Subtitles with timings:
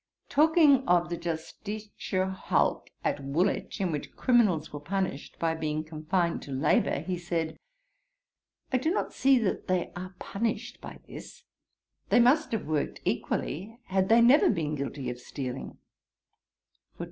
[0.29, 6.41] Talking of the Justitia hulk at Woolwich, in which criminals were punished, by being confined
[6.41, 7.59] to labour, he said,
[8.73, 11.43] 'I do not see that they are punished by this:
[12.09, 15.77] they must have worked equally had they never been guilty of stealing.